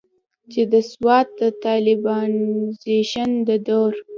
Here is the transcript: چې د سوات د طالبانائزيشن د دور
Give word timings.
چې 0.51 0.61
د 0.71 0.73
سوات 0.91 1.27
د 1.39 1.41
طالبانائزيشن 1.63 3.29
د 3.47 3.49
دور 3.67 3.93